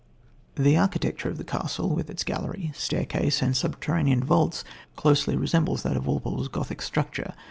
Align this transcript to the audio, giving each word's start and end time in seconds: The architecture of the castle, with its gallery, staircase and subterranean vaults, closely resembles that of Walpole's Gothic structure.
The 0.55 0.77
architecture 0.77 1.29
of 1.29 1.37
the 1.37 1.43
castle, 1.43 1.89
with 1.93 2.09
its 2.09 2.23
gallery, 2.23 2.71
staircase 2.73 3.43
and 3.43 3.55
subterranean 3.55 4.23
vaults, 4.23 4.63
closely 4.95 5.35
resembles 5.35 5.83
that 5.83 5.95
of 5.95 6.07
Walpole's 6.07 6.47
Gothic 6.47 6.81
structure. 6.81 7.35